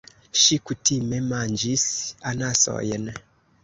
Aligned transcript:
Ŝi 0.43 0.57
kutime 0.69 1.21
manĝis 1.35 1.87
anasojn. 2.35 3.11